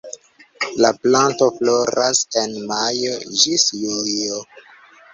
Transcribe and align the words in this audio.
La 0.85 0.89
planto 1.03 1.51
floras 1.59 2.23
en 2.43 2.59
majo 2.75 3.15
ĝis 3.45 3.71
julio. 3.87 4.45